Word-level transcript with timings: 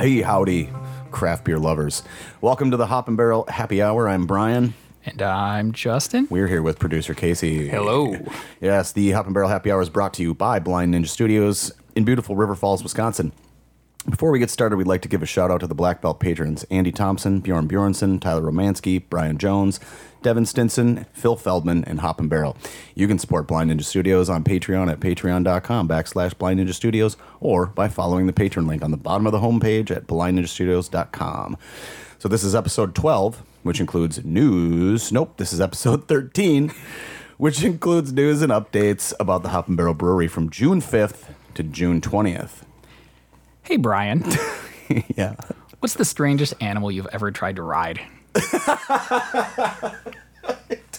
Hey, 0.00 0.22
howdy, 0.22 0.70
craft 1.10 1.44
beer 1.44 1.58
lovers. 1.58 2.02
Welcome 2.40 2.70
to 2.70 2.78
the 2.78 2.86
Hop 2.86 3.06
and 3.08 3.18
Barrel 3.18 3.44
Happy 3.48 3.82
Hour. 3.82 4.08
I'm 4.08 4.26
Brian. 4.26 4.72
And 5.04 5.20
I'm 5.20 5.72
Justin. 5.72 6.26
We're 6.30 6.46
here 6.46 6.62
with 6.62 6.78
producer 6.78 7.12
Casey. 7.12 7.68
Hello. 7.68 8.16
Yes, 8.62 8.92
the 8.92 9.10
Hop 9.10 9.26
and 9.26 9.34
Barrel 9.34 9.50
Happy 9.50 9.70
Hour 9.70 9.82
is 9.82 9.90
brought 9.90 10.14
to 10.14 10.22
you 10.22 10.32
by 10.32 10.58
Blind 10.58 10.94
Ninja 10.94 11.06
Studios 11.06 11.70
in 11.94 12.06
beautiful 12.06 12.34
River 12.34 12.54
Falls, 12.54 12.82
Wisconsin. 12.82 13.32
Before 14.08 14.30
we 14.30 14.38
get 14.38 14.48
started, 14.48 14.76
we'd 14.76 14.86
like 14.86 15.02
to 15.02 15.08
give 15.08 15.22
a 15.22 15.26
shout 15.26 15.50
out 15.50 15.60
to 15.60 15.66
the 15.66 15.74
Black 15.74 16.00
Belt 16.00 16.20
patrons 16.20 16.64
Andy 16.70 16.90
Thompson, 16.90 17.40
Bjorn 17.40 17.68
Bjornson, 17.68 18.18
Tyler 18.18 18.50
Romansky, 18.50 19.02
Brian 19.10 19.36
Jones, 19.36 19.78
Devin 20.22 20.46
Stinson, 20.46 21.04
Phil 21.12 21.36
Feldman, 21.36 21.84
and 21.84 22.00
Hop 22.00 22.18
and 22.18 22.30
Barrel. 22.30 22.56
You 22.94 23.06
can 23.06 23.18
support 23.18 23.46
Blind 23.46 23.70
Ninja 23.70 23.84
Studios 23.84 24.30
on 24.30 24.42
Patreon 24.42 24.90
at 24.90 25.00
patreon.com 25.00 25.86
backslash 25.86 26.36
Blind 26.38 26.60
Ninja 26.60 26.72
Studios 26.72 27.18
or 27.40 27.66
by 27.66 27.88
following 27.88 28.26
the 28.26 28.32
patron 28.32 28.66
link 28.66 28.82
on 28.82 28.90
the 28.90 28.96
bottom 28.96 29.26
of 29.26 29.32
the 29.32 29.40
homepage 29.40 29.90
at 29.94 30.06
blindninjastudios.com. 30.06 31.58
So 32.18 32.28
this 32.28 32.42
is 32.42 32.54
episode 32.54 32.94
12, 32.94 33.42
which 33.64 33.80
includes 33.80 34.24
news. 34.24 35.12
Nope, 35.12 35.36
this 35.36 35.52
is 35.52 35.60
episode 35.60 36.08
13, 36.08 36.72
which 37.36 37.62
includes 37.62 38.14
news 38.14 38.40
and 38.40 38.50
updates 38.50 39.12
about 39.20 39.42
the 39.42 39.50
Hop 39.50 39.68
and 39.68 39.76
Barrel 39.76 39.92
Brewery 39.92 40.26
from 40.26 40.48
June 40.48 40.80
5th 40.80 41.34
to 41.52 41.62
June 41.62 42.00
20th. 42.00 42.62
Hey, 43.70 43.76
Brian. 43.76 44.24
yeah. 45.16 45.36
What's 45.78 45.94
the 45.94 46.04
strangest 46.04 46.54
animal 46.60 46.90
you've 46.90 47.06
ever 47.12 47.30
tried 47.30 47.54
to 47.54 47.62
ride? 47.62 48.00
I 48.34 49.94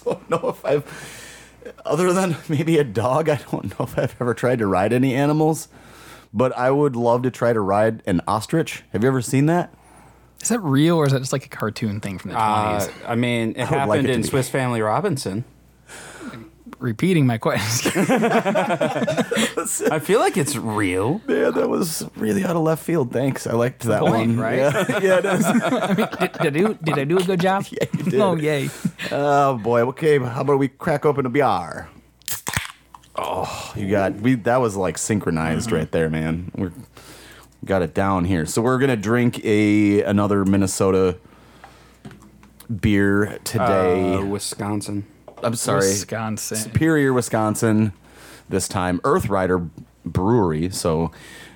don't 0.05 0.30
know 0.30 0.47
if 0.47 0.63
I've, 0.63 1.75
other 1.85 2.13
than 2.13 2.38
maybe 2.47 2.77
a 2.77 2.85
dog, 2.85 3.27
I 3.27 3.41
don't 3.52 3.77
know 3.77 3.84
if 3.84 3.99
I've 3.99 4.16
ever 4.21 4.34
tried 4.34 4.59
to 4.59 4.67
ride 4.67 4.94
any 4.94 5.13
animals. 5.13 5.67
But 6.33 6.58
I 6.58 6.72
would 6.72 6.95
love 6.95 7.23
to 7.23 7.30
try 7.30 7.52
to 7.52 7.59
ride 7.59 8.03
an 8.05 8.22
ostrich. 8.25 8.83
Have 8.94 9.03
you 9.03 9.09
ever 9.09 9.22
seen 9.22 9.47
that? 9.47 9.73
Is 10.42 10.47
that 10.47 10.61
real 10.61 10.95
or 10.95 11.05
is 11.05 11.11
that 11.11 11.19
just 11.19 11.33
like 11.33 11.45
a 11.45 11.49
cartoon 11.49 11.99
thing 11.99 12.19
from 12.19 12.31
the 12.31 12.38
20s? 12.38 12.88
Uh, 12.88 12.92
I 13.05 13.16
mean, 13.16 13.49
it 13.49 13.58
would 13.58 13.67
happened 13.67 13.89
like 13.89 13.99
it 14.05 14.08
to 14.08 14.14
in 14.14 14.22
be. 14.22 14.27
Swiss 14.30 14.47
Family 14.47 14.80
Robinson. 14.81 15.44
Repeating 16.81 17.27
my 17.27 17.37
question. 17.37 17.91
I 18.09 19.99
feel 20.01 20.19
like 20.19 20.35
it's 20.35 20.55
real. 20.55 21.21
Yeah, 21.27 21.51
that 21.51 21.69
was 21.69 22.03
really 22.15 22.43
out 22.43 22.55
of 22.55 22.63
left 22.63 22.83
field. 22.83 23.13
Thanks. 23.13 23.45
I 23.45 23.53
liked 23.53 23.83
that 23.83 23.99
Point, 23.99 24.29
one. 24.29 24.39
right? 24.39 24.57
Yeah, 24.57 24.99
yeah 24.99 25.19
it 25.19 25.25
is. 25.25 25.45
did, 26.17 26.31
did, 26.31 26.47
I 26.47 26.49
do, 26.49 26.73
did 26.81 26.97
I 26.97 27.03
do 27.03 27.19
a 27.19 27.23
good 27.23 27.39
job? 27.39 27.65
Yeah, 27.69 27.85
you 27.95 28.03
did. 28.05 28.19
Oh, 28.19 28.35
yay. 28.35 28.71
Oh 29.11 29.59
boy. 29.59 29.81
Okay, 29.89 30.17
how 30.17 30.41
about 30.41 30.57
we 30.57 30.69
crack 30.69 31.05
open 31.05 31.27
a 31.27 31.29
BR? 31.29 31.87
Oh, 33.15 33.73
you 33.75 33.87
got 33.87 34.15
we. 34.15 34.33
That 34.33 34.57
was 34.57 34.75
like 34.75 34.97
synchronized 34.97 35.71
right 35.71 35.91
there, 35.91 36.09
man. 36.09 36.52
We're 36.55 36.71
we 37.61 37.65
got 37.65 37.83
it 37.83 37.93
down 37.93 38.25
here. 38.25 38.47
So 38.47 38.59
we're 38.59 38.79
gonna 38.79 38.97
drink 38.97 39.39
a 39.45 40.02
another 40.02 40.45
Minnesota 40.45 41.19
beer 42.75 43.37
today. 43.43 44.15
Uh, 44.15 44.25
Wisconsin. 44.25 45.05
I'm 45.44 45.56
sorry, 45.56 45.88
Wisconsin. 45.88 46.58
Superior, 46.58 47.14
Wisconsin. 47.14 47.94
This 48.50 48.67
time, 48.67 49.00
Earth 49.03 49.30
Rider 49.30 49.67
Brewery. 50.06 50.70
So 50.70 51.11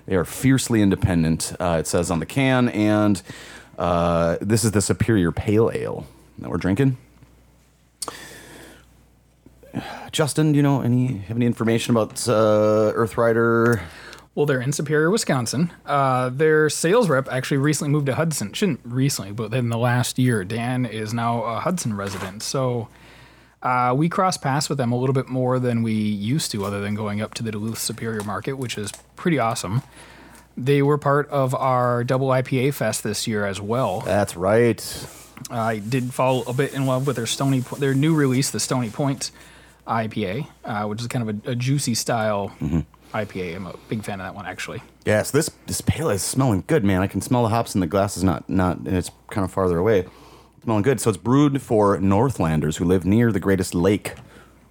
they 0.06 0.16
are 0.16 0.26
fiercely 0.26 0.82
independent. 0.82 1.54
Uh, 1.60 1.78
it 1.80 1.88
says 1.88 2.10
on 2.10 2.20
the 2.20 2.26
can, 2.26 2.70
and 2.70 3.22
uh, 3.78 4.38
this 4.40 4.64
is 4.64 4.72
the 4.72 4.82
Superior 4.82 5.32
Pale 5.32 5.72
Ale 5.74 6.08
that 6.40 6.50
we're 6.50 6.58
drinking. 6.58 6.98
Justin, 10.12 10.54
do 10.54 10.58
you 10.58 10.64
know 10.64 10.82
any 10.82 11.18
have 11.28 11.36
any 11.36 11.46
information 11.46 11.92
about 11.92 12.28
uh, 12.30 12.94
Earth 12.96 13.18
Rider? 13.18 13.82
Well, 14.34 14.46
they're 14.46 14.62
in 14.62 14.74
Superior, 14.74 15.10
Wisconsin. 15.10 15.72
Uh, 15.86 16.30
their 16.30 16.70
sales 16.70 17.10
rep 17.10 17.30
actually 17.30 17.58
recently 17.58 17.92
moved 17.92 18.06
to 18.08 18.16
Hudson. 18.16 18.52
Shouldn't 18.54 18.82
recently, 18.84 19.32
but 19.32 19.54
in 19.54 19.70
the 19.70 19.78
last 19.78 20.20
year, 20.20 20.44
Dan 20.44 20.86
is 20.86 21.14
now 21.14 21.44
a 21.44 21.60
Hudson 21.60 21.96
resident. 21.96 22.44
So 22.44 22.90
uh, 23.66 23.94
we 23.96 24.08
cross 24.08 24.38
paths 24.38 24.70
with 24.70 24.78
them 24.78 24.92
a 24.92 24.96
little 24.98 25.14
bit 25.14 25.28
more 25.28 25.58
than 25.58 25.82
we 25.82 25.94
used 25.94 26.52
to, 26.52 26.64
other 26.64 26.82
than 26.82 26.94
going 26.94 27.20
up 27.20 27.34
to 27.34 27.42
the 27.42 27.52
Duluth 27.52 27.80
Superior 27.80 28.24
Market, 28.24 28.54
which 28.54 28.78
is 28.78 28.92
pretty 29.16 29.40
awesome. 29.40 29.82
They 30.56 30.84
were 30.84 31.00
part 31.00 31.28
of 31.30 31.56
our 31.56 32.04
double 32.04 32.28
IPA 32.28 32.76
fest 32.76 33.04
this 33.04 33.26
year 33.26 33.44
as 33.44 33.60
well. 33.60 34.02
That's 34.02 34.38
right. 34.38 35.08
I 35.50 35.80
did 35.80 36.14
fall 36.14 36.48
a 36.48 36.54
bit 36.54 36.76
in 36.76 36.86
love 36.86 37.08
with 37.08 37.16
their 37.16 37.26
Stony, 37.26 37.62
their 37.80 37.96
new 37.96 38.14
release, 38.14 38.52
the 38.52 38.60
Stony 38.60 38.92
Point 38.92 39.32
IPA, 39.88 40.48
uh, 40.64 40.86
which 40.86 41.02
is 41.02 41.08
kind 41.08 41.28
of 41.28 41.48
a, 41.48 41.52
a 41.52 41.56
juicy 41.56 41.96
style 41.96 42.54
IPA. 43.16 43.56
I'm 43.56 43.66
a 43.66 43.76
big 43.90 44.04
fan 44.04 44.22
of 44.22 44.28
that 44.28 44.36
one, 44.36 44.46
actually. 44.46 44.84
Yes, 45.06 45.32
this 45.32 45.50
this 45.66 45.82
pale 45.82 46.12
is 46.12 46.22
smelling 46.22 46.64
good, 46.68 46.84
man. 46.84 47.02
I 47.02 47.08
can 47.08 47.20
smell 47.20 47.42
the 47.42 47.50
hops 47.50 47.74
in 47.74 47.82
the 47.82 47.88
glass 47.88 48.16
is 48.16 48.24
not 48.24 48.48
not 48.48 48.78
and 48.78 48.96
it's 48.96 49.10
kind 49.32 49.44
of 49.44 49.52
farther 49.52 49.80
away. 49.80 50.06
Smelling 50.66 50.82
good. 50.82 51.00
So 51.00 51.12
it's 51.12 51.18
brewed 51.20 51.62
for 51.62 52.00
Northlanders 52.00 52.78
who 52.78 52.86
live 52.86 53.06
near 53.06 53.32
the 53.32 53.40
greatest 53.40 53.76
lake, 53.76 54.16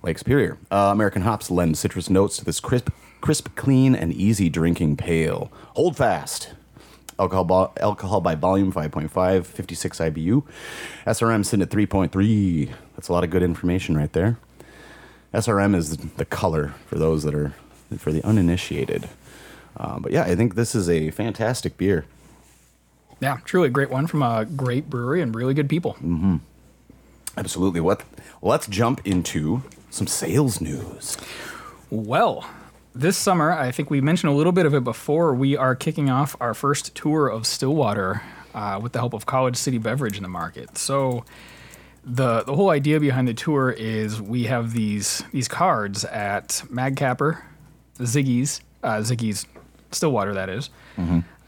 Lake 0.02 0.18
Superior. 0.18 0.58
Uh, 0.68 0.90
American 0.90 1.22
hops 1.22 1.52
lend 1.52 1.78
citrus 1.78 2.10
notes 2.10 2.36
to 2.38 2.44
this 2.44 2.58
crisp, 2.58 2.90
crisp, 3.20 3.54
clean, 3.54 3.94
and 3.94 4.12
easy 4.12 4.48
drinking 4.48 4.96
pale. 4.96 5.52
Hold 5.76 5.96
fast. 5.96 6.52
Alcohol, 7.16 7.44
bo- 7.44 7.72
alcohol 7.78 8.20
by 8.20 8.34
volume 8.34 8.72
5.5, 8.72 9.46
56 9.46 10.00
IBU. 10.00 10.42
SRM 11.06 11.44
sitting 11.46 11.62
at 11.62 11.70
3.3. 11.70 12.72
That's 12.96 13.06
a 13.06 13.12
lot 13.12 13.22
of 13.22 13.30
good 13.30 13.44
information 13.44 13.96
right 13.96 14.12
there. 14.12 14.36
SRM 15.32 15.76
is 15.76 15.96
the 15.96 16.24
color 16.24 16.74
for 16.86 16.98
those 16.98 17.22
that 17.22 17.36
are 17.36 17.54
for 17.98 18.10
the 18.10 18.24
uninitiated. 18.24 19.08
Uh, 19.76 20.00
but 20.00 20.10
yeah, 20.10 20.24
I 20.24 20.34
think 20.34 20.56
this 20.56 20.74
is 20.74 20.90
a 20.90 21.12
fantastic 21.12 21.76
beer. 21.76 22.04
Yeah, 23.24 23.38
truly 23.46 23.68
a 23.68 23.70
great 23.70 23.88
one 23.88 24.06
from 24.06 24.22
a 24.22 24.44
great 24.44 24.90
brewery 24.90 25.22
and 25.22 25.34
really 25.34 25.54
good 25.54 25.66
people. 25.66 25.96
Absolutely. 27.38 27.80
What? 27.80 28.02
Let's 28.42 28.66
jump 28.66 29.00
into 29.06 29.62
some 29.88 30.06
sales 30.06 30.60
news. 30.60 31.16
Well, 31.88 32.46
this 32.94 33.16
summer, 33.16 33.50
I 33.50 33.70
think 33.70 33.88
we 33.88 34.02
mentioned 34.02 34.30
a 34.30 34.36
little 34.36 34.52
bit 34.52 34.66
of 34.66 34.74
it 34.74 34.84
before. 34.84 35.34
We 35.34 35.56
are 35.56 35.74
kicking 35.74 36.10
off 36.10 36.36
our 36.38 36.52
first 36.52 36.94
tour 36.94 37.28
of 37.28 37.46
Stillwater 37.46 38.20
uh, 38.54 38.78
with 38.82 38.92
the 38.92 38.98
help 38.98 39.14
of 39.14 39.24
College 39.24 39.56
City 39.56 39.78
Beverage 39.78 40.18
in 40.18 40.22
the 40.22 40.28
market. 40.28 40.76
So, 40.76 41.24
the 42.04 42.42
the 42.42 42.54
whole 42.54 42.68
idea 42.68 43.00
behind 43.00 43.26
the 43.26 43.32
tour 43.32 43.70
is 43.70 44.20
we 44.20 44.44
have 44.44 44.74
these 44.74 45.24
these 45.32 45.48
cards 45.48 46.04
at 46.04 46.62
Mad 46.68 46.94
Capper, 46.96 47.42
Ziggy's, 48.00 48.60
uh, 48.82 48.98
Ziggy's 48.98 49.46
Stillwater, 49.92 50.34
that 50.34 50.50
is, 50.50 50.68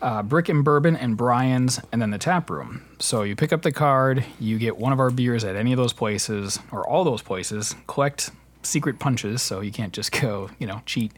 uh, 0.02 0.22
Brick 0.22 0.48
and 0.48 0.64
Bourbon, 0.64 0.96
and 0.96 1.16
Brian's, 1.16 1.80
and 1.92 2.00
then 2.02 2.10
the 2.10 2.18
tap 2.18 2.50
room. 2.50 2.82
So 2.98 3.22
you 3.22 3.34
pick 3.36 3.52
up 3.52 3.62
the 3.62 3.72
card, 3.72 4.24
you 4.38 4.58
get 4.58 4.76
one 4.76 4.92
of 4.92 5.00
our 5.00 5.10
beers 5.10 5.44
at 5.44 5.56
any 5.56 5.72
of 5.72 5.76
those 5.78 5.92
places 5.92 6.58
or 6.70 6.86
all 6.86 7.04
those 7.04 7.22
places. 7.22 7.74
Collect 7.86 8.30
secret 8.62 8.98
punches, 8.98 9.42
so 9.42 9.60
you 9.60 9.72
can't 9.72 9.92
just 9.92 10.12
go, 10.20 10.50
you 10.58 10.66
know, 10.66 10.82
cheat. 10.86 11.12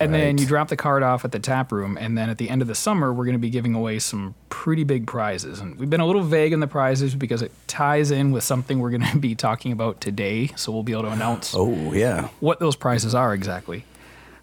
And 0.00 0.12
then 0.12 0.38
you 0.38 0.46
drop 0.46 0.68
the 0.68 0.76
card 0.76 1.02
off 1.02 1.24
at 1.24 1.32
the 1.32 1.38
tap 1.38 1.72
room, 1.72 1.96
and 1.98 2.16
then 2.18 2.28
at 2.28 2.36
the 2.38 2.50
end 2.50 2.62
of 2.62 2.68
the 2.68 2.74
summer, 2.74 3.12
we're 3.12 3.24
going 3.24 3.34
to 3.36 3.40
be 3.40 3.50
giving 3.50 3.74
away 3.74 3.98
some 3.98 4.34
pretty 4.48 4.84
big 4.84 5.06
prizes. 5.06 5.60
And 5.60 5.78
we've 5.78 5.88
been 5.90 6.00
a 6.00 6.06
little 6.06 6.22
vague 6.22 6.52
in 6.52 6.60
the 6.60 6.66
prizes 6.66 7.14
because 7.14 7.42
it 7.42 7.52
ties 7.66 8.10
in 8.10 8.30
with 8.32 8.44
something 8.44 8.80
we're 8.80 8.90
going 8.90 9.02
to 9.12 9.18
be 9.18 9.34
talking 9.34 9.72
about 9.72 10.00
today. 10.00 10.48
So 10.56 10.72
we'll 10.72 10.82
be 10.82 10.92
able 10.92 11.04
to 11.04 11.10
announce 11.10 11.54
Oh 11.56 11.92
yeah. 11.92 12.28
what 12.40 12.60
those 12.60 12.76
prizes 12.76 13.14
are 13.14 13.34
exactly. 13.34 13.84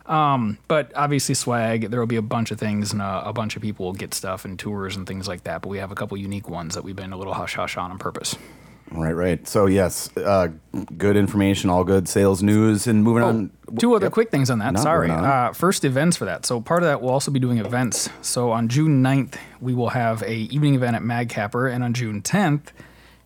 Um, 0.05 0.57
but 0.67 0.91
obviously, 0.95 1.35
swag. 1.35 1.89
There 1.91 1.99
will 1.99 2.07
be 2.07 2.15
a 2.15 2.21
bunch 2.21 2.51
of 2.51 2.59
things, 2.59 2.91
and 2.91 3.01
uh, 3.01 3.23
a 3.25 3.33
bunch 3.33 3.55
of 3.55 3.61
people 3.61 3.85
will 3.85 3.93
get 3.93 4.13
stuff 4.13 4.45
and 4.45 4.57
tours 4.57 4.95
and 4.95 5.05
things 5.07 5.27
like 5.27 5.43
that. 5.43 5.61
But 5.61 5.69
we 5.69 5.77
have 5.77 5.91
a 5.91 5.95
couple 5.95 6.17
unique 6.17 6.49
ones 6.49 6.75
that 6.75 6.83
we've 6.83 6.95
been 6.95 7.13
a 7.13 7.17
little 7.17 7.33
hush 7.33 7.55
hush 7.55 7.77
on 7.77 7.91
on 7.91 7.97
purpose. 7.97 8.35
Right, 8.93 9.13
right. 9.13 9.47
So 9.47 9.67
yes, 9.67 10.09
uh, 10.17 10.49
good 10.97 11.15
information, 11.15 11.69
all 11.69 11.85
good 11.85 12.09
sales 12.09 12.43
news, 12.43 12.87
and 12.87 13.05
moving 13.05 13.23
on. 13.23 13.51
Two 13.79 13.95
other 13.95 14.07
Yep. 14.07 14.11
quick 14.11 14.31
things 14.31 14.49
on 14.49 14.59
that. 14.59 14.77
Sorry. 14.79 15.09
Uh, 15.09 15.53
first, 15.53 15.85
events 15.85 16.17
for 16.17 16.25
that. 16.25 16.45
So 16.45 16.59
part 16.59 16.83
of 16.83 16.87
that, 16.89 17.01
we'll 17.01 17.13
also 17.13 17.31
be 17.31 17.39
doing 17.39 17.59
events. 17.59 18.09
So 18.21 18.51
on 18.51 18.67
June 18.67 19.01
9th, 19.01 19.35
we 19.61 19.73
will 19.73 19.89
have 19.91 20.21
a 20.23 20.33
evening 20.35 20.75
event 20.75 20.97
at 20.97 21.03
Mad 21.03 21.29
Capper, 21.29 21.69
and 21.69 21.85
on 21.85 21.93
June 21.93 22.21
10th, 22.21 22.73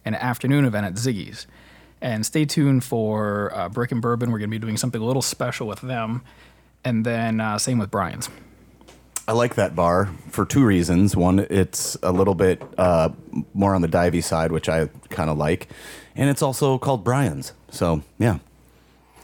an 0.04 0.14
afternoon 0.14 0.66
event 0.66 0.86
at 0.86 0.94
Ziggy's. 0.96 1.48
And 2.00 2.24
stay 2.24 2.46
tuned 2.46 2.84
for 2.84 3.52
uh, 3.56 3.68
Brick 3.70 3.92
and 3.92 4.04
Bourbon. 4.04 4.30
We're 4.32 4.38
going 4.38 4.52
to 4.52 4.56
be 4.56 4.60
doing 4.60 4.78
something 4.78 5.02
a 5.02 5.06
little 5.06 5.24
special 5.24 5.66
with 5.66 5.82
them. 5.82 6.22
And 6.86 7.06
then 7.06 7.42
uh, 7.42 7.58
same 7.58 7.80
with 7.80 7.92
Brian's. 7.92 8.30
I 9.28 9.32
like 9.32 9.56
that 9.56 9.76
bar 9.76 10.12
for 10.30 10.46
two 10.46 10.64
reasons. 10.64 11.16
One, 11.16 11.40
it's 11.40 11.98
a 12.04 12.12
little 12.12 12.36
bit 12.36 12.62
uh, 12.78 13.10
more 13.56 13.74
on 13.74 13.82
the 13.82 13.88
divey 13.88 14.24
side, 14.24 14.52
which 14.52 14.70
I 14.70 14.88
kind 15.10 15.32
of 15.32 15.38
like, 15.38 15.68
and 16.16 16.30
it's 16.30 16.44
also 16.44 16.78
called 16.78 17.04
Brian's. 17.04 17.54
So 17.72 18.04
yeah. 18.20 18.38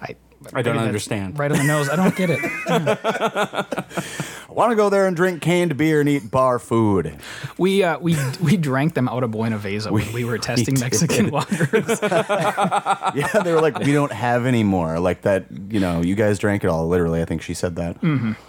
I, 0.02 0.16
I 0.54 0.64
don't 0.64 0.80
understand. 0.80 1.38
Right 1.38 1.52
on 1.52 1.60
the 1.60 1.64
nose. 1.64 1.88
I 1.88 1.96
don't 1.96 2.16
get 2.16 2.32
it. 2.32 4.28
Want 4.54 4.72
to 4.72 4.76
go 4.76 4.90
there 4.90 5.08
and 5.08 5.16
drink 5.16 5.42
canned 5.42 5.78
beer 5.78 6.00
and 6.02 6.10
eat 6.10 6.30
bar 6.30 6.60
food. 6.60 7.16
We 7.58 7.84
uh, 7.84 8.00
we 8.00 8.18
we 8.42 8.58
drank 8.58 8.94
them 8.94 9.08
out 9.08 9.24
of 9.24 9.32
Buena 9.32 9.58
Vesa 9.58 9.92
when 9.92 10.12
we 10.14 10.26
were 10.26 10.38
testing 10.50 10.76
did. 10.76 10.82
Mexican 10.82 11.32
waters. 11.32 12.00
Yeah, 13.14 13.28
they 13.44 13.54
were 13.54 13.62
like, 13.62 13.80
we 13.80 13.94
don't 13.94 14.12
have 14.12 14.46
any 14.46 14.64
more. 14.64 15.00
Like 15.00 15.22
that, 15.24 15.46
you 15.70 15.80
know, 15.80 16.02
you 16.02 16.16
guys 16.16 16.40
drank 16.40 16.64
it 16.64 16.68
all. 16.68 16.88
Literally, 16.88 17.22
I 17.22 17.26
think 17.26 17.42
she 17.42 17.54
said 17.54 17.76
that. 17.76 17.98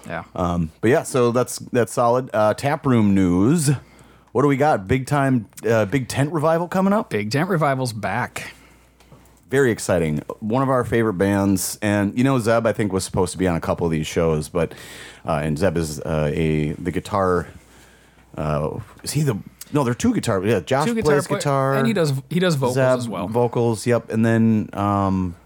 yeah. 0.07 0.25
Um, 0.35 0.71
but 0.81 0.91
yeah, 0.91 1.03
so 1.03 1.33
that's 1.33 1.59
that's 1.59 1.93
solid. 1.93 2.31
Uh, 2.33 2.55
tap 2.55 2.87
room 2.87 3.15
news. 3.15 3.71
What 4.33 4.43
do 4.43 4.49
we 4.49 4.57
got? 4.57 4.89
Big 4.89 5.07
time, 5.07 5.47
uh, 5.69 5.85
big 5.85 6.09
tent 6.09 6.33
revival 6.33 6.67
coming 6.69 6.93
up. 6.93 7.11
Big 7.11 7.31
Tent 7.31 7.51
Revival's 7.51 7.93
back. 7.93 8.55
Very 9.53 9.71
exciting. 9.71 10.21
One 10.41 10.63
of 10.63 10.71
our 10.71 10.83
favorite 10.83 11.19
bands, 11.19 11.79
and 11.83 12.17
you 12.17 12.25
know 12.25 12.39
Zeb, 12.39 12.67
I 12.67 12.73
think 12.73 12.91
was 12.91 13.05
supposed 13.05 13.33
to 13.33 13.39
be 13.39 13.47
on 13.47 13.55
a 13.55 13.61
couple 13.61 13.85
of 13.85 13.93
these 13.93 14.07
shows, 14.07 14.49
but 14.49 14.73
uh, 15.27 15.41
and 15.43 15.59
Zeb 15.59 15.77
is 15.77 16.01
uh, 16.01 16.33
a 16.35 16.73
the 16.73 16.91
guitar. 16.91 17.49
Uh, 18.35 18.81
is 19.03 19.11
he 19.11 19.21
the? 19.21 19.39
No, 19.71 19.85
There 19.85 19.91
are 19.91 19.95
two 19.95 20.15
guitar. 20.15 20.43
Yeah, 20.43 20.61
Josh 20.61 20.87
Two 20.87 20.95
guitar 20.95 21.13
plays 21.13 21.27
guitar, 21.27 21.75
and 21.75 21.87
he 21.87 21.93
does 21.93 22.15
he 22.31 22.41
does 22.41 22.55
vocals 22.55 22.77
Zeb, 22.77 22.99
as 22.99 23.09
well. 23.11 23.29
Vocals, 23.29 23.87
yep. 23.87 24.11
And 24.11 24.25
then, 24.25 24.71
um, 24.73 25.37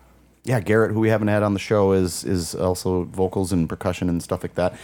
yeah, 0.44 0.60
Garrett, 0.60 0.92
who 0.92 1.00
we 1.00 1.08
haven't 1.08 1.26
had 1.26 1.42
on 1.42 1.52
the 1.52 1.58
show, 1.58 1.90
is 1.90 2.22
is 2.22 2.54
also 2.54 3.02
vocals 3.02 3.50
and 3.50 3.68
percussion 3.68 4.08
and 4.08 4.22
stuff 4.22 4.44
like 4.44 4.54
that. 4.54 4.76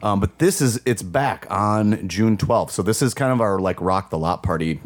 Um, 0.00 0.20
but 0.20 0.38
this 0.38 0.60
is 0.60 0.80
it's 0.86 1.02
back 1.02 1.44
on 1.50 2.06
June 2.08 2.36
12th. 2.36 2.70
So 2.70 2.82
this 2.84 3.02
is 3.02 3.14
kind 3.14 3.32
of 3.32 3.40
our 3.40 3.58
like 3.58 3.80
rock 3.80 4.10
the 4.10 4.18
lot 4.18 4.44
party 4.44 4.80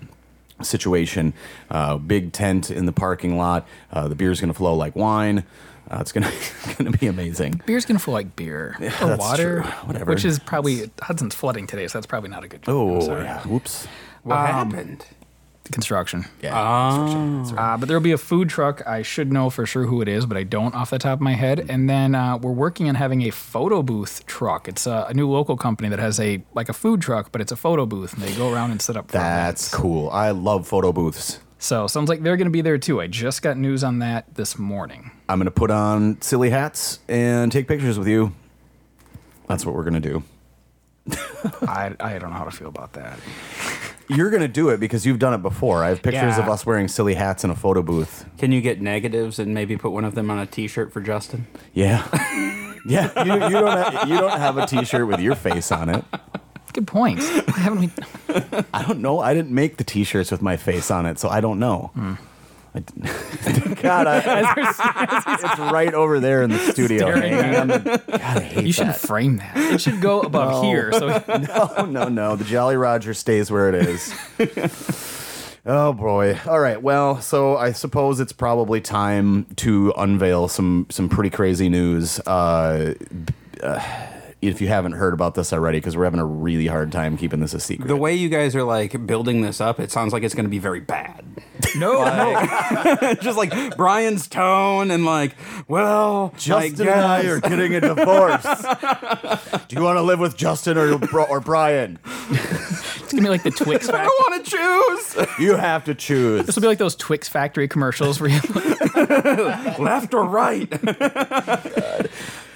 situation. 0.64 1.34
Uh, 1.70 1.96
big 1.98 2.32
tent 2.32 2.70
in 2.70 2.86
the 2.86 2.92
parking 2.92 3.36
lot. 3.38 3.66
Uh, 3.92 4.08
the 4.08 4.14
beer's 4.14 4.40
gonna 4.40 4.54
flow 4.54 4.74
like 4.74 4.96
wine. 4.96 5.44
Uh, 5.90 5.98
it's 6.00 6.12
gonna 6.12 6.32
gonna 6.78 6.90
be 6.90 7.06
amazing. 7.06 7.60
Beer's 7.66 7.84
gonna 7.84 7.98
feel 7.98 8.14
like 8.14 8.34
beer 8.36 8.76
or 8.80 8.86
that's 8.88 9.20
water, 9.20 9.62
true. 9.62 9.70
Whatever. 9.86 10.12
which 10.12 10.24
is 10.24 10.38
probably 10.38 10.90
Hudson's 11.02 11.34
flooding 11.34 11.66
today, 11.66 11.86
so 11.88 11.98
that's 11.98 12.06
probably 12.06 12.30
not 12.30 12.42
a 12.44 12.48
good. 12.48 12.62
joke. 12.62 12.74
Oh, 12.74 13.00
sorry. 13.00 13.24
yeah. 13.24 13.42
Whoops. 13.42 13.86
What 14.22 14.36
happened? 14.36 15.06
Construction. 15.72 16.26
Yeah. 16.42 16.58
Uh, 16.58 17.76
but 17.76 17.86
there'll 17.86 18.02
be 18.02 18.12
a 18.12 18.18
food 18.18 18.48
truck. 18.48 18.86
I 18.86 19.02
should 19.02 19.32
know 19.32 19.50
for 19.50 19.66
sure 19.66 19.86
who 19.86 20.00
it 20.02 20.08
is, 20.08 20.26
but 20.26 20.36
I 20.36 20.42
don't 20.42 20.74
off 20.74 20.90
the 20.90 20.98
top 20.98 21.18
of 21.18 21.20
my 21.20 21.34
head. 21.34 21.66
And 21.68 21.88
then 21.88 22.14
uh, 22.14 22.36
we're 22.36 22.52
working 22.52 22.88
on 22.88 22.94
having 22.96 23.22
a 23.22 23.30
photo 23.30 23.82
booth 23.82 24.26
truck. 24.26 24.68
It's 24.68 24.86
a, 24.86 25.06
a 25.08 25.14
new 25.14 25.28
local 25.30 25.56
company 25.56 25.88
that 25.88 25.98
has 25.98 26.20
a 26.20 26.42
like 26.54 26.68
a 26.68 26.72
food 26.74 27.00
truck, 27.00 27.32
but 27.32 27.40
it's 27.40 27.52
a 27.52 27.56
photo 27.56 27.86
booth, 27.86 28.12
and 28.14 28.22
they 28.22 28.34
go 28.34 28.52
around 28.52 28.70
and 28.70 28.80
set 28.82 28.96
up. 28.96 29.08
That's 29.08 29.68
events. 29.68 29.74
cool. 29.74 30.10
I 30.10 30.30
love 30.30 30.66
photo 30.68 30.92
booths. 30.92 31.40
So 31.58 31.86
sounds 31.86 32.10
like 32.10 32.22
they're 32.22 32.36
going 32.36 32.46
to 32.46 32.50
be 32.50 32.60
there 32.60 32.76
too. 32.76 33.00
I 33.00 33.06
just 33.06 33.40
got 33.40 33.56
news 33.56 33.82
on 33.82 34.00
that 34.00 34.34
this 34.34 34.58
morning. 34.58 35.10
I'm 35.30 35.38
gonna 35.38 35.50
put 35.50 35.70
on 35.70 36.20
silly 36.20 36.50
hats 36.50 36.98
and 37.08 37.50
take 37.50 37.66
pictures 37.66 37.98
with 37.98 38.06
you. 38.06 38.34
That's 39.48 39.64
what 39.64 39.74
we're 39.74 39.84
gonna 39.84 40.00
do. 40.00 40.22
I 41.62 41.94
I 42.00 42.18
don't 42.18 42.30
know 42.30 42.36
how 42.36 42.44
to 42.44 42.50
feel 42.50 42.68
about 42.68 42.92
that. 42.94 43.18
You're 44.08 44.30
gonna 44.30 44.48
do 44.48 44.68
it 44.68 44.80
because 44.80 45.06
you've 45.06 45.18
done 45.18 45.34
it 45.34 45.42
before. 45.42 45.82
I 45.82 45.88
have 45.88 46.02
pictures 46.02 46.36
Yeah. 46.36 46.42
of 46.42 46.48
us 46.48 46.66
wearing 46.66 46.88
silly 46.88 47.14
hats 47.14 47.42
in 47.44 47.50
a 47.50 47.54
photo 47.54 47.82
booth. 47.82 48.26
Can 48.38 48.52
you 48.52 48.60
get 48.60 48.80
negatives 48.80 49.38
and 49.38 49.54
maybe 49.54 49.76
put 49.76 49.90
one 49.92 50.04
of 50.04 50.14
them 50.14 50.30
on 50.30 50.38
a 50.38 50.46
T-shirt 50.46 50.92
for 50.92 51.00
Justin? 51.00 51.46
Yeah, 51.72 52.06
yeah. 52.86 53.24
You, 53.24 53.32
you 53.34 53.50
don't 53.50 53.76
have, 53.76 54.08
you 54.08 54.16
don't 54.18 54.38
have 54.38 54.58
a 54.58 54.66
T-shirt 54.66 55.06
with 55.06 55.20
your 55.20 55.34
face 55.34 55.72
on 55.72 55.88
it. 55.88 56.04
Good 56.72 56.86
point. 56.86 57.20
Haven't 57.48 57.78
we? 57.80 57.90
I 58.74 58.82
don't 58.84 58.98
know. 59.00 59.20
I 59.20 59.32
didn't 59.32 59.52
make 59.52 59.76
the 59.76 59.84
T-shirts 59.84 60.30
with 60.30 60.42
my 60.42 60.56
face 60.56 60.90
on 60.90 61.06
it, 61.06 61.18
so 61.18 61.28
I 61.28 61.40
don't 61.40 61.58
know. 61.58 61.90
Hmm. 61.94 62.14
God, 63.82 64.06
I, 64.08 64.54
it's 65.44 65.58
right 65.60 65.94
over 65.94 66.18
there 66.18 66.42
in 66.42 66.50
the 66.50 66.58
studio. 66.58 67.12
Staring 67.12 67.32
hanging 67.32 67.60
on 67.60 67.68
the- 67.68 68.02
God, 68.08 68.20
I 68.20 68.40
hate 68.40 68.66
You 68.66 68.72
should 68.72 68.88
that. 68.88 68.98
frame 68.98 69.36
that. 69.36 69.56
It 69.56 69.80
should 69.80 70.00
go 70.00 70.20
above 70.22 70.64
here. 70.64 70.92
So 70.92 71.22
no, 71.28 71.84
no, 71.86 72.08
no. 72.08 72.36
The 72.36 72.44
Jolly 72.44 72.76
Roger 72.76 73.14
stays 73.14 73.50
where 73.50 73.68
it 73.68 73.74
is. 73.76 74.12
oh 75.66 75.92
boy. 75.92 76.38
All 76.46 76.58
right. 76.58 76.82
Well, 76.82 77.20
so 77.20 77.56
I 77.56 77.72
suppose 77.72 78.18
it's 78.20 78.32
probably 78.32 78.80
time 78.80 79.46
to 79.56 79.92
unveil 79.96 80.48
some 80.48 80.86
some 80.90 81.08
pretty 81.08 81.30
crazy 81.30 81.68
news. 81.68 82.18
Uh, 82.20 82.94
uh, 83.62 83.80
if 84.42 84.60
you 84.60 84.66
haven't 84.68 84.92
heard 84.92 85.14
about 85.14 85.34
this 85.36 85.52
already, 85.54 85.78
because 85.78 85.96
we're 85.96 86.04
having 86.04 86.20
a 86.20 86.24
really 86.26 86.66
hard 86.66 86.92
time 86.92 87.16
keeping 87.16 87.40
this 87.40 87.54
a 87.54 87.60
secret. 87.60 87.88
The 87.88 87.96
way 87.96 88.14
you 88.14 88.28
guys 88.28 88.54
are 88.54 88.62
like 88.62 89.06
building 89.06 89.40
this 89.40 89.58
up, 89.60 89.80
it 89.80 89.90
sounds 89.90 90.12
like 90.12 90.22
it's 90.22 90.34
going 90.34 90.44
to 90.44 90.50
be 90.50 90.58
very 90.58 90.80
bad. 90.80 91.23
No, 91.76 92.04
no. 92.04 93.14
Just 93.20 93.36
like 93.36 93.76
Brian's 93.76 94.28
tone 94.28 94.90
and 94.90 95.04
like, 95.04 95.34
well, 95.68 96.34
Justin 96.36 96.88
I 96.88 96.92
and 96.92 97.00
I 97.04 97.26
are 97.26 97.40
getting 97.40 97.74
a 97.74 97.80
divorce. 97.80 98.42
Do 99.68 99.76
you 99.76 99.82
want 99.82 99.96
to 99.96 100.02
live 100.02 100.20
with 100.20 100.36
Justin 100.36 100.78
or 100.78 100.98
or 101.28 101.40
Brian? 101.40 101.98
It's 102.04 103.12
gonna 103.12 103.22
be 103.22 103.28
like 103.28 103.42
the 103.42 103.50
Twix 103.50 103.88
I 103.90 104.04
don't 104.04 104.32
want 104.32 104.44
to 104.44 104.50
choose 104.50 105.38
You 105.38 105.56
have 105.56 105.84
to 105.84 105.94
choose. 105.94 106.46
This 106.46 106.54
will 106.56 106.62
be 106.62 106.68
like 106.68 106.78
those 106.78 106.96
Twix 106.96 107.28
factory 107.28 107.68
commercials 107.68 108.20
where 108.20 108.30
you 108.30 108.40
left 109.78 110.14
or 110.14 110.24
right. 110.24 110.72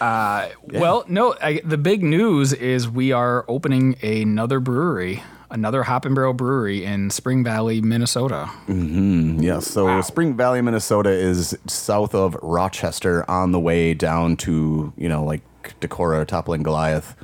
Uh, 0.01 0.49
well, 0.63 1.05
no. 1.09 1.35
I, 1.41 1.61
the 1.65 1.79
big 1.79 2.03
news 2.03 2.53
is 2.53 2.89
we 2.89 3.13
are 3.13 3.45
opening 3.49 3.97
another 4.03 4.61
brewery, 4.61 5.23
another 5.51 5.83
Hop 5.83 6.05
and 6.05 6.15
Barrel 6.15 6.35
brewery 6.35 6.85
in 6.85 7.11
Spring 7.11 7.43
Valley, 7.45 7.81
Minnesota. 7.81 8.51
Yes. 8.69 9.67
So 9.67 10.01
Spring 10.03 10.37
Valley, 10.37 10.61
Minnesota 10.61 11.11
is 11.11 11.57
south 11.67 12.15
of 12.15 12.35
Rochester 12.43 13.29
on 13.31 13.53
the 13.53 13.61
way 13.61 13.95
down 13.95 14.37
to, 14.39 14.93
you 14.97 15.09
know, 15.09 15.25
like 15.25 15.43
Decorah, 15.81 16.27
Toppling 16.27 16.63
Goliath, 16.63 17.17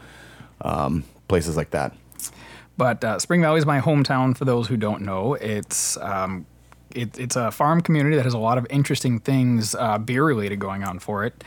um, 0.63 1.05
places 1.29 1.57
like 1.57 1.71
that. 1.71 1.95
But 2.77 3.05
uh, 3.05 3.19
Spring 3.19 3.41
Valley 3.41 3.59
is 3.59 3.67
my 3.67 3.81
hometown. 3.81 4.37
For 4.37 4.45
those 4.45 4.67
who 4.67 4.77
don't 4.77 5.03
know, 5.03 5.35
it's 5.35 5.97
um, 5.99 6.47
it, 6.95 7.19
it's 7.19 7.37
a 7.37 7.51
farm 7.51 7.81
community 7.81 8.17
that 8.17 8.25
has 8.25 8.35
a 8.35 8.39
lot 8.39 8.59
of 8.59 8.67
interesting 8.71 9.21
things 9.21 9.75
uh, 9.75 9.99
beer 9.99 10.25
related 10.25 10.59
going 10.59 10.83
on 10.83 10.99
for 10.99 11.25
it. 11.25 11.45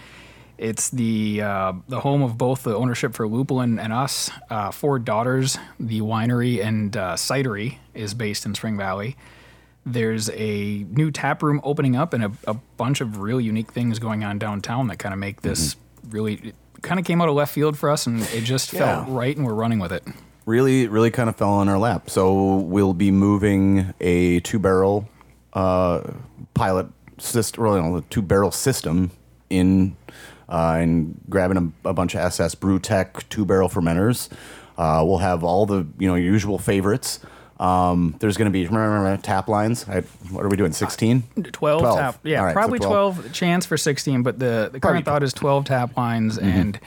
It's 0.57 0.89
the 0.89 1.42
uh, 1.42 1.74
the 1.88 2.00
home 2.00 2.24
of 2.24 2.38
both 2.38 2.63
the 2.63 2.75
ownership 2.75 3.13
for 3.13 3.27
Lupulin 3.27 3.80
and 3.80 3.94
us. 3.94 4.31
Uh, 4.50 4.71
Four 4.71 5.00
Daughters, 5.00 5.57
the 5.80 6.01
winery 6.01 6.63
and 6.63 6.95
uh, 6.98 7.13
cidery, 7.13 7.77
is 7.94 8.13
based 8.13 8.45
in 8.45 8.56
Spring 8.56 8.77
Valley. 8.77 9.15
There's 9.86 10.30
a 10.31 10.86
new 10.89 11.12
tap 11.12 11.42
room 11.44 11.62
opening 11.63 11.95
up 11.95 12.13
and 12.13 12.25
a, 12.25 12.31
a 12.48 12.56
bunch 12.75 13.01
of 13.01 13.19
real 13.19 13.39
unique 13.39 13.71
things 13.71 14.00
going 14.00 14.24
on 14.24 14.38
downtown 14.39 14.88
that 14.88 14.98
kind 14.98 15.13
of 15.13 15.19
make 15.19 15.42
this 15.42 15.75
really 16.09 16.54
kind 16.81 17.00
of 17.00 17.06
came 17.06 17.21
out 17.21 17.30
of 17.30 17.36
left 17.36 17.54
field 17.54 17.77
for 17.77 17.89
us 17.89 18.06
and 18.06 18.21
it 18.33 18.42
just 18.42 18.71
felt 18.71 19.07
right 19.07 19.36
and 19.38 19.45
we're 19.45 19.54
running 19.54 19.80
with 19.80 19.92
it. 19.92 20.04
Really, 20.45 20.88
really 20.88 21.12
kind 21.12 21.30
of 21.30 21.36
fell 21.36 21.51
on 21.51 21.69
our 21.69 21.77
lap. 21.77 22.09
So 22.09 22.57
we'll 22.57 22.94
be 22.94 23.12
moving 23.12 23.94
a 24.00 24.39
two 24.42 24.59
barrel 24.59 25.07
uh, 25.54 26.01
pilot 26.54 26.88
system, 27.18 27.63
really, 27.63 27.81
no, 27.81 28.01
two 28.09 28.21
barrel 28.21 28.51
system 28.51 29.12
in 29.50 29.95
uh, 30.49 30.77
and 30.79 31.19
grabbing 31.30 31.73
a, 31.83 31.89
a 31.89 31.94
bunch 31.94 32.16
of 32.16 32.21
SS 32.21 32.56
Brewtech 32.56 33.27
two 33.30 33.45
barrel 33.45 33.69
fermenters. 33.69 34.30
Uh, 34.77 35.04
we'll 35.06 35.18
have 35.18 35.44
all 35.44 35.66
the 35.66 35.85
you 35.97 36.07
know 36.07 36.16
usual 36.16 36.57
favorites. 36.57 37.19
Um, 37.59 38.16
there's 38.19 38.37
going 38.37 38.51
to 38.51 38.51
be 38.51 38.68
tap 39.23 39.47
lines. 39.47 39.89
I, 39.89 40.01
what 40.30 40.45
are 40.45 40.49
we 40.49 40.57
doing? 40.57 40.73
Sixteen. 40.73 41.23
12, 41.51 41.81
12. 41.81 41.97
tap 41.97 42.19
yeah 42.23 42.44
right, 42.44 42.51
so 42.51 42.54
probably 42.54 42.77
12. 42.80 43.16
12. 43.16 43.33
chance 43.33 43.66
for 43.66 43.77
16 43.77 44.21
but 44.21 44.37
the, 44.37 44.69
the 44.71 44.80
Probably 44.80 44.80
current 45.01 45.06
thought 45.06 45.23
is 45.23 45.33
12 45.33 45.66
tap 45.66 45.97
lines 45.97 46.37
Mm-hmm. 46.37 46.47
and 46.47 46.80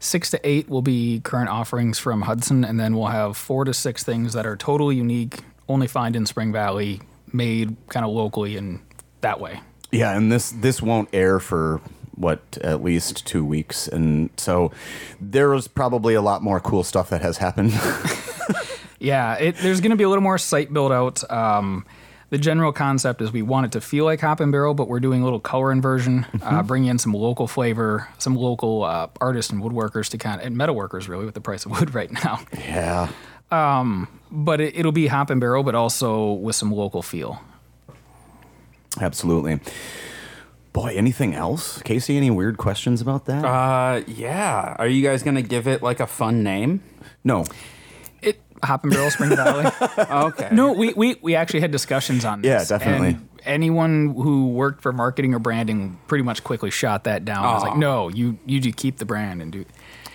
six 0.00 0.30
to 0.30 0.40
eight 0.48 0.68
will 0.68 0.82
be 0.82 1.20
current 1.24 1.48
offerings 1.48 1.98
from 1.98 2.22
hudson 2.22 2.62
and 2.64 2.78
then 2.78 2.94
we'll 2.96 3.06
have 3.08 3.36
four 3.36 3.64
to 3.64 3.72
six 3.74 4.04
things 4.04 4.34
that 4.34 4.46
are 4.46 4.56
totally 4.56 4.94
unique 4.96 5.40
only 5.68 5.86
find 5.88 6.14
in 6.14 6.26
spring 6.26 6.52
valley 6.52 7.00
made 7.32 7.74
kind 7.88 8.04
of 8.06 8.12
locally 8.12 8.56
and 8.56 8.80
that 9.22 9.40
way 9.40 9.58
Yeah, 9.90 10.16
and 10.16 10.30
this 10.30 10.50
this 10.52 10.80
won't 10.82 11.08
air 11.12 11.40
for 11.40 11.80
what 12.16 12.40
at 12.60 12.82
least 12.82 13.26
two 13.26 13.44
weeks, 13.44 13.88
and 13.88 14.30
so 14.36 14.70
there's 15.20 15.68
probably 15.68 16.14
a 16.14 16.22
lot 16.22 16.42
more 16.42 16.60
cool 16.60 16.82
stuff 16.82 17.10
that 17.10 17.22
has 17.22 17.38
happened. 17.38 17.72
yeah 19.00 19.34
it, 19.34 19.56
there's 19.56 19.80
going 19.80 19.90
to 19.90 19.96
be 19.96 20.04
a 20.04 20.08
little 20.08 20.22
more 20.22 20.38
site 20.38 20.72
build 20.72 20.92
out 20.92 21.28
um, 21.30 21.84
the 22.30 22.38
general 22.38 22.72
concept 22.72 23.20
is 23.20 23.32
we 23.32 23.42
want 23.42 23.66
it 23.66 23.72
to 23.72 23.80
feel 23.80 24.04
like 24.04 24.20
hop 24.20 24.40
and 24.40 24.50
barrel 24.52 24.72
but 24.72 24.88
we're 24.88 25.00
doing 25.00 25.20
a 25.20 25.24
little 25.24 25.40
color 25.40 25.70
inversion 25.72 26.24
uh, 26.34 26.38
Mm-hmm. 26.38 26.66
bringing 26.66 26.90
in 26.90 26.98
some 26.98 27.12
local 27.12 27.46
flavor 27.46 28.08
some 28.18 28.34
local 28.36 28.84
uh, 28.84 29.08
artists 29.20 29.52
and 29.52 29.62
woodworkers 29.62 30.08
to 30.10 30.18
kind 30.18 30.40
of 30.40 30.46
and 30.46 30.56
metalworkers 30.56 31.08
really 31.08 31.24
with 31.26 31.34
the 31.34 31.40
price 31.40 31.66
of 31.66 31.72
wood 31.72 31.92
right 32.00 32.10
now 32.24 32.40
yeah, 32.52 33.08
but 34.30 34.60
it, 34.60 34.76
it'll 34.76 34.92
be 34.92 35.06
hop 35.08 35.30
and 35.30 35.40
barrel, 35.40 35.62
but 35.62 35.74
also 35.74 36.32
with 36.32 36.56
some 36.56 36.72
local 36.72 37.02
feel. 37.02 37.40
absolutely. 39.00 39.60
Boy, 40.74 40.92
anything 40.96 41.34
else, 41.34 41.80
Casey? 41.82 42.16
Any 42.18 42.30
weird 42.30 42.58
questions 42.58 43.00
about 43.00 43.24
that? 43.26 43.44
Uh, 43.44 44.02
yeah. 44.06 44.76
Are 44.78 44.88
you 44.88 45.02
guys 45.02 45.22
going 45.22 45.36
to 45.36 45.42
give 45.42 45.66
it 45.66 45.82
like 45.82 46.00
a 46.00 46.06
fun 46.06 46.42
name? 46.42 46.82
no. 47.24 47.46
It 48.20 48.40
hop 48.62 48.82
and 48.84 48.92
barrel 48.92 49.10
Spring 49.10 49.30
Valley. 49.36 49.70
Okay. 50.10 50.48
No, 50.52 50.72
we, 50.72 50.92
we 50.94 51.16
we 51.22 51.34
actually 51.36 51.60
had 51.60 51.70
discussions 51.70 52.24
on 52.24 52.42
this. 52.42 52.48
Yeah, 52.70 52.78
definitely. 52.78 53.08
And, 53.10 53.28
anyone 53.44 54.14
who 54.14 54.48
worked 54.48 54.80
for 54.82 54.92
marketing 54.92 55.34
or 55.34 55.38
branding 55.38 55.98
pretty 56.08 56.24
much 56.24 56.42
quickly 56.42 56.70
shot 56.70 57.04
that 57.04 57.24
down. 57.24 57.44
I 57.44 57.52
was 57.54 57.62
like, 57.62 57.76
no, 57.76 58.08
you 58.08 58.38
you 58.46 58.60
do 58.60 58.72
keep 58.72 58.96
the 58.98 59.04
brand 59.04 59.42
and 59.42 59.52
do. 59.52 59.64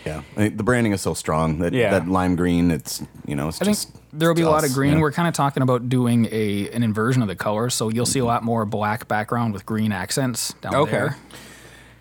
Yeah, 0.06 0.24
I 0.34 0.36
think 0.36 0.58
the 0.58 0.64
branding 0.64 0.92
is 0.94 1.02
so 1.02 1.14
strong 1.14 1.60
that 1.60 1.74
Yeah. 1.74 1.92
that 1.92 2.08
lime 2.08 2.36
green. 2.36 2.72
It's 2.72 3.02
you 3.26 3.36
know, 3.36 3.48
it's 3.50 3.62
I 3.62 3.66
think 3.66 3.78
just 3.78 3.96
there 4.14 4.28
will 4.30 4.36
be 4.36 4.42
a 4.42 4.50
lot 4.50 4.64
of 4.66 4.74
green. 4.74 4.94
yeah. 4.94 5.00
We're 5.00 5.12
kind 5.12 5.28
of 5.28 5.34
talking 5.34 5.64
about 5.64 5.90
doing 5.90 6.28
a 6.32 6.70
an 6.72 6.84
inversion 6.84 7.22
of 7.22 7.28
the 7.28 7.36
colors, 7.36 7.74
so 7.74 7.90
you'll 7.90 8.06
see 8.06 8.20
a 8.20 8.26
lot 8.26 8.44
more 8.44 8.66
black 8.66 9.08
background 9.08 9.54
with 9.54 9.66
green 9.66 9.92
accents 9.92 10.54
down 10.62 10.76
Okay. 10.76 10.92
there. 10.92 11.18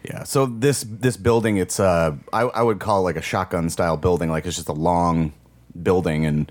Yeah. 0.05 0.25
So 0.25 0.47
this 0.47 0.85
this 0.89 1.17
building, 1.17 1.57
it's 1.59 1.79
uh, 1.81 2.17
I, 2.33 2.43
I 2.43 2.63
would 2.63 2.79
call 2.81 3.01
it 3.01 3.03
like 3.03 3.17
a 3.17 3.23
shotgun 3.23 3.69
style 3.69 3.97
building. 3.97 4.31
Like 4.31 4.47
it's 4.47 4.57
just 4.57 4.69
a 4.69 4.73
long 4.73 5.33
building, 5.83 6.25
and 6.25 6.51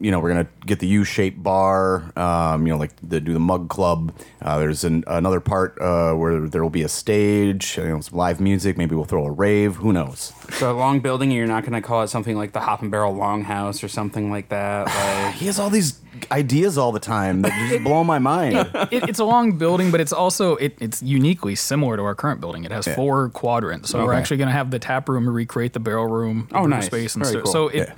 you 0.00 0.10
know 0.10 0.18
we're 0.20 0.28
gonna 0.30 0.48
get 0.66 0.80
the 0.80 0.86
U-shaped 0.86 1.42
bar. 1.42 2.12
Um, 2.16 2.66
you 2.66 2.72
know, 2.72 2.78
like 2.78 2.92
the, 3.02 3.20
do 3.20 3.32
the 3.32 3.40
mug 3.40 3.68
club. 3.68 4.12
Uh, 4.42 4.58
there's 4.58 4.84
an, 4.84 5.04
another 5.06 5.40
part 5.40 5.78
uh, 5.80 6.12
where 6.14 6.48
there 6.48 6.62
will 6.62 6.70
be 6.70 6.82
a 6.82 6.88
stage. 6.88 7.76
You 7.78 7.84
know, 7.88 8.00
some 8.00 8.18
live 8.18 8.40
music. 8.40 8.76
Maybe 8.76 8.94
we'll 8.94 9.04
throw 9.04 9.24
a 9.24 9.30
rave. 9.30 9.76
Who 9.76 9.92
knows? 9.92 10.32
So 10.52 10.70
a 10.72 10.76
long 10.76 11.00
building, 11.00 11.30
and 11.30 11.36
you're 11.38 11.46
not 11.46 11.62
going 11.62 11.72
to 11.72 11.80
call 11.80 12.02
it 12.02 12.08
something 12.08 12.36
like 12.36 12.52
the 12.52 12.60
Hop 12.60 12.82
and 12.82 12.90
Barrel 12.90 13.14
Longhouse 13.14 13.82
or 13.82 13.88
something 13.88 14.30
like 14.30 14.48
that. 14.50 14.86
Like, 15.26 15.34
He 15.34 15.46
has 15.46 15.58
all 15.58 15.70
these 15.70 16.00
ideas 16.30 16.78
all 16.78 16.92
the 16.92 17.00
time 17.00 17.42
that 17.42 17.52
just 17.68 17.82
blow 17.84 18.02
my 18.04 18.18
mind. 18.18 18.56
it, 18.90 19.08
it's 19.08 19.18
a 19.18 19.24
long 19.24 19.58
building, 19.58 19.90
but 19.90 20.00
it's 20.00 20.12
also 20.12 20.56
it, 20.56 20.76
it's 20.80 21.02
uniquely 21.02 21.54
similar 21.54 21.96
to 21.96 22.02
our 22.02 22.14
current 22.14 22.40
building. 22.40 22.64
It 22.64 22.70
has 22.72 22.86
Yeah. 22.86 22.94
four 22.96 23.28
quadrants, 23.30 23.90
so 23.90 24.04
we're 24.04 24.12
actually 24.14 24.36
going 24.38 24.48
to 24.48 24.52
have 24.52 24.70
the 24.70 24.78
tap 24.78 25.08
room 25.08 25.28
recreate 25.28 25.72
the 25.72 25.80
barrel 25.80 26.06
room. 26.06 26.48
Oh, 26.52 26.66
nice. 26.66 26.86
Space 26.86 27.14
and 27.14 27.24
Very 27.24 27.34
so, 27.34 27.42
cool. 27.42 27.52
so 27.52 27.68
it 27.68 27.88
Yeah. 27.88 27.94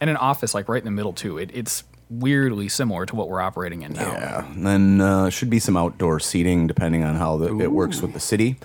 And 0.00 0.10
an 0.10 0.16
office 0.16 0.54
like 0.54 0.68
right 0.68 0.80
in 0.80 0.84
the 0.84 0.90
middle 0.90 1.12
too. 1.12 1.38
It, 1.38 1.50
it's 1.54 1.84
weirdly 2.08 2.68
similar 2.68 3.06
to 3.06 3.14
what 3.16 3.28
we're 3.28 3.40
operating 3.40 3.82
in 3.82 3.92
now. 3.92 4.12
Yeah, 4.12 4.46
and 4.52 4.66
then 4.66 5.00
uh, 5.00 5.30
should 5.30 5.50
be 5.50 5.58
some 5.60 5.76
outdoor 5.76 6.18
seating 6.20 6.66
depending 6.66 7.04
on 7.04 7.14
how 7.16 7.36
the, 7.36 7.58
it 7.60 7.70
works 7.72 8.00
with 8.02 8.12
the 8.14 8.20
city, 8.20 8.56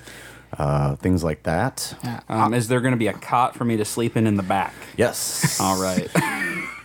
uh, 0.58 0.96
things 0.96 1.24
like 1.24 1.44
that. 1.44 1.96
Yeah. 2.04 2.22
um, 2.30 2.54
is 2.54 2.68
there 2.68 2.82
going 2.82 2.94
to 2.94 2.98
be 2.98 3.08
a 3.08 3.13
cot 3.13 3.56
for 3.56 3.65
me 3.65 3.77
to 3.77 3.86
sleep 3.86 4.18
in 4.18 4.25
in 4.27 4.36
the 4.36 4.44
back? 4.44 4.74
Yes. 4.98 5.60
All 5.60 5.80
right. 5.82 6.10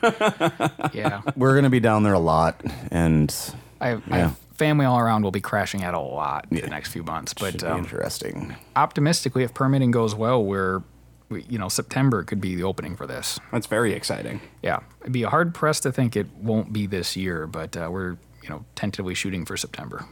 yeah. 0.92 1.22
We're 1.36 1.54
gonna 1.54 1.70
be 1.70 1.80
down 1.80 2.02
there 2.02 2.14
a 2.14 2.18
lot, 2.18 2.60
and 2.90 3.34
I 3.80 3.88
have, 3.88 4.02
I 4.10 4.18
have 4.18 4.38
family 4.54 4.84
all 4.84 4.98
around 4.98 5.22
will 5.22 5.30
be 5.30 5.40
crashing 5.40 5.82
out 5.82 5.94
a 5.94 5.98
lot 6.00 6.46
Yeah. 6.50 6.62
the 6.62 6.66
next 6.68 6.90
few 6.92 7.02
months, 7.02 7.32
should 7.38 7.54
but 7.54 7.60
be 7.62 7.66
um, 7.66 7.78
interesting. 7.78 8.54
optimistically, 8.76 9.42
if 9.44 9.54
permitting 9.54 9.90
goes 9.90 10.14
well, 10.14 10.44
we're 10.44 10.78
we- 10.78 10.84
you 11.30 11.58
know 11.58 11.68
September 11.68 12.24
could 12.24 12.40
be 12.40 12.54
the 12.56 12.64
opening 12.64 12.96
for 12.96 13.06
this. 13.06 13.38
That's 13.52 13.66
very 13.66 13.92
exciting. 13.92 14.40
Yeah, 14.62 14.80
it'd 15.02 15.12
be 15.12 15.22
hard 15.22 15.54
pressed 15.54 15.82
to 15.84 15.92
think 15.92 16.16
it 16.16 16.26
won't 16.40 16.72
be 16.72 16.86
this 16.86 17.16
year, 17.16 17.46
but 17.46 17.76
uh, 17.76 17.88
we're 17.90 18.16
you 18.42 18.48
know 18.48 18.64
tentatively 18.74 19.14
shooting 19.14 19.44
for 19.44 19.56
September. 19.56 20.04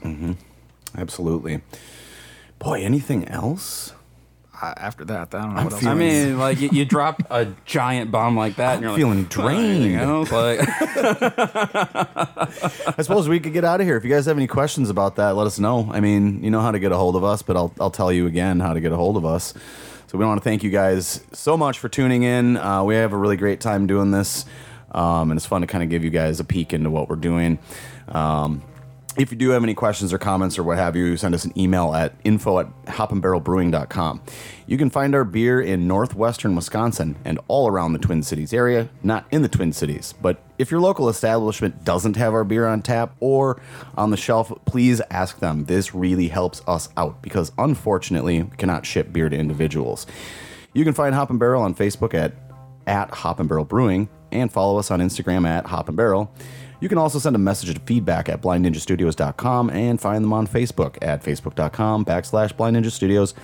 Absolutely. 0.97 1.61
Boy, 2.59 2.83
anything 2.83 3.27
else? 3.29 3.93
Uh, 4.61 4.75
after 4.77 5.05
that, 5.05 5.33
I 5.33 5.41
don't 5.43 5.55
know 5.55 5.61
I'm 5.61 5.65
what 5.67 5.73
else. 5.75 5.85
I 5.85 5.95
mean, 5.95 6.37
like 6.37 6.61
you, 6.61 6.69
you 6.73 6.85
drop 6.85 7.23
a 7.31 7.47
giant 7.65 8.11
bomb 8.11 8.37
like 8.37 8.57
that, 8.57 8.75
and 8.75 8.83
you're 8.83 8.97
feeling 8.97 9.29
like, 9.37 9.39
"Anything 9.55 9.93
drained." 9.93 10.01
else?" 10.01 10.33
Like, 10.33 10.59
I 12.99 13.03
suppose 13.03 13.29
we 13.29 13.39
could 13.39 13.53
get 13.53 13.65
out 13.65 13.81
of 13.81 13.87
here. 13.87 13.97
If 13.97 14.03
you 14.05 14.11
guys 14.11 14.27
have 14.27 14.37
any 14.37 14.49
questions 14.49 14.91
about 14.91 15.15
that, 15.17 15.37
let 15.37 15.47
us 15.47 15.61
know. 15.61 15.89
I 15.93 16.01
mean, 16.01 16.43
you 16.43 16.51
know 16.51 16.61
how 16.61 16.73
to 16.73 16.81
get 16.81 16.91
a 16.91 16.97
hold 16.97 17.15
of 17.15 17.23
us, 17.23 17.43
but 17.43 17.57
I'll, 17.57 17.73
I'll 17.81 17.91
tell 17.93 18.13
you 18.13 18.27
again 18.27 18.59
how 18.59 18.73
to 18.73 18.81
get 18.81 18.91
a 18.91 18.97
hold 18.97 19.17
of 19.17 19.25
us. 19.25 19.55
So 20.09 20.17
we 20.17 20.25
want 20.25 20.41
to 20.41 20.43
thank 20.43 20.63
you 20.63 20.71
guys 20.71 21.21
so 21.35 21.59
much 21.59 21.79
for 21.81 21.91
tuning 21.91 22.23
in. 22.23 22.57
Uh, 22.57 22.83
we 22.83 22.95
have 22.95 23.13
a 23.13 23.17
really 23.19 23.37
great 23.37 23.61
time 23.61 23.87
doing 23.87 24.11
this, 24.11 24.47
um, 24.93 25.31
and 25.31 25.37
it's 25.37 25.45
fun 25.45 25.61
to 25.61 25.67
kind 25.67 25.85
of 25.85 25.91
give 25.91 26.03
you 26.03 26.09
guys 26.09 26.41
a 26.41 26.45
peek 26.45 26.73
into 26.73 26.89
what 26.89 27.11
we're 27.11 27.17
doing. 27.17 27.59
Um, 28.09 28.63
if 29.19 29.33
you 29.33 29.37
do 29.37 29.51
have 29.51 29.65
any 29.65 29.75
questions 29.75 30.13
or 30.13 30.19
comments 30.19 30.59
or 30.59 30.63
what 30.63 30.79
have 30.79 30.95
you, 30.95 31.17
send 31.17 31.35
us 31.35 31.45
an 31.45 31.59
email 31.59 31.93
at 31.93 32.15
info 32.23 32.61
at 32.61 32.85
hopandbarrelbrewing.com. 32.87 34.23
You 34.67 34.79
can 34.79 34.91
find 34.91 35.15
our 35.15 35.25
beer 35.25 35.61
in 35.61 35.89
northwestern 35.89 36.55
Wisconsin 36.55 37.17
and 37.25 37.41
all 37.49 37.69
around 37.69 37.95
the 37.95 37.99
Twin 37.99 38.23
Cities 38.23 38.53
area, 38.53 38.89
not 39.03 39.27
in 39.33 39.43
the 39.43 39.49
Twin 39.49 39.73
Cities. 39.73 40.15
But 40.23 40.41
if 40.57 40.71
your 40.71 40.81
local 40.81 41.09
establishment 41.09 41.85
doesn't 41.85 42.15
have 42.17 42.33
our 42.33 42.45
beer 42.45 42.67
on 42.67 42.81
tap 42.81 43.17
or 43.19 43.61
on 43.97 44.11
the 44.11 44.17
shelf, 44.17 44.53
please 44.67 45.01
ask 45.11 45.41
them. 45.41 45.65
This 45.65 45.95
really 45.95 46.29
helps 46.29 46.63
us 46.69 46.89
out 46.97 47.21
because 47.21 47.51
unfortunately, 47.59 48.43
we 48.43 48.57
cannot 48.57 48.87
ship 48.87 49.13
beer 49.13 49.29
to 49.29 49.37
individuals. 49.37 50.07
You 50.75 50.85
can 50.85 50.95
find 50.95 51.15
Hop 51.15 51.31
and 51.31 51.41
Barrel 51.41 51.63
on 51.63 51.75
Facebook 51.75 52.15
at 52.15 52.35
at 52.87 53.11
Hop 53.11 53.39
and 53.41 53.49
Barrel 53.49 53.65
Brewing 53.65 54.09
and 54.33 54.53
follow 54.53 54.79
us 54.79 54.91
on 54.91 55.01
Instagram 55.01 55.47
at 55.47 55.67
Hop 55.67 55.89
and 55.89 55.97
Barrel. 55.97 56.33
You 56.81 56.89
can 56.89 56.99
also 56.99 57.19
send 57.19 57.35
a 57.35 57.39
message 57.39 57.75
to 57.75 57.81
feedback 57.81 58.29
at 58.29 58.41
blindninjastudios.com 58.41 59.71
and 59.71 60.01
find 60.01 60.25
them 60.25 60.33
on 60.33 60.47
Facebook 60.47 60.97
at 61.03 61.23
facebook.com 61.23 62.05
backslash 62.05 62.57
blind 62.57 62.77
ninja 62.77 62.91
studios 62.91 63.35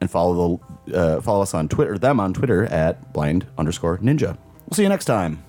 and 0.00 0.10
follow 0.10 0.60
the 0.86 0.96
uh, 0.96 1.20
follow 1.20 1.42
us 1.42 1.52
on 1.52 1.68
Twitter 1.68 1.98
them 1.98 2.18
on 2.18 2.32
Twitter 2.32 2.64
at 2.66 3.12
blind 3.12 3.46
underscore 3.58 3.98
ninja. 3.98 4.38
We'll 4.66 4.76
see 4.76 4.82
you 4.82 4.88
next 4.88 5.04
time. 5.04 5.42